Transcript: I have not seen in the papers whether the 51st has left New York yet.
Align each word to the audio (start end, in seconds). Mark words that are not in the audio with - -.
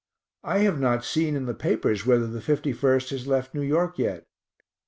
I 0.43 0.57
have 0.65 0.79
not 0.79 1.05
seen 1.05 1.35
in 1.35 1.45
the 1.45 1.53
papers 1.53 2.07
whether 2.07 2.25
the 2.25 2.39
51st 2.39 3.11
has 3.11 3.27
left 3.27 3.53
New 3.53 3.61
York 3.61 3.99
yet. 3.99 4.25